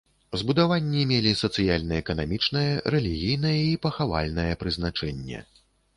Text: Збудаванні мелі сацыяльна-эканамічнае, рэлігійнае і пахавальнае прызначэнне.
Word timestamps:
Збудаванні 0.41 1.01
мелі 1.11 1.33
сацыяльна-эканамічнае, 1.41 2.65
рэлігійнае 2.95 3.55
і 3.67 3.79
пахавальнае 3.85 4.51
прызначэнне. 4.63 5.39